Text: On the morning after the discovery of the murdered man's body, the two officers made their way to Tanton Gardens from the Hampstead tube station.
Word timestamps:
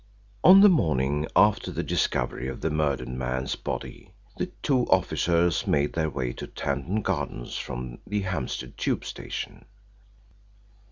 On 0.43 0.61
the 0.61 0.67
morning 0.67 1.27
after 1.35 1.71
the 1.71 1.83
discovery 1.83 2.47
of 2.47 2.61
the 2.61 2.71
murdered 2.71 3.07
man's 3.07 3.55
body, 3.55 4.15
the 4.37 4.47
two 4.63 4.87
officers 4.87 5.67
made 5.67 5.93
their 5.93 6.09
way 6.09 6.33
to 6.33 6.47
Tanton 6.47 7.03
Gardens 7.03 7.55
from 7.55 7.99
the 8.07 8.21
Hampstead 8.21 8.79
tube 8.79 9.05
station. 9.05 9.63